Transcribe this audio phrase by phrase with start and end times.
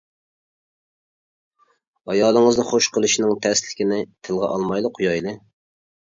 [2.13, 5.35] ئايالىڭىزنى خوش قىلىشنىڭ تەسلىكىنى تىلغا ئالمايلا قويايلى.